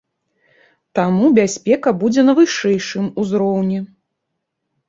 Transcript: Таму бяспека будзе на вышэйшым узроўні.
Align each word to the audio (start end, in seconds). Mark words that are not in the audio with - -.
Таму 0.99 1.25
бяспека 1.39 1.93
будзе 2.05 2.21
на 2.31 2.35
вышэйшым 2.39 3.05
узроўні. 3.25 3.79